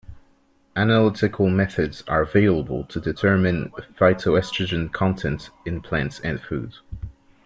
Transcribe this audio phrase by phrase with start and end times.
[0.75, 3.69] Analytical methods are available to determine
[3.99, 6.73] phytoestrogen content in plants and food.